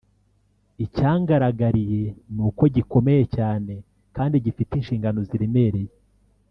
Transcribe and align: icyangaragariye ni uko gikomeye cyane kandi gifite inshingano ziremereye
icyangaragariye 0.85 2.03
ni 2.35 2.41
uko 2.47 2.63
gikomeye 2.75 3.23
cyane 3.35 3.73
kandi 4.15 4.35
gifite 4.45 4.71
inshingano 4.75 5.19
ziremereye 5.29 5.91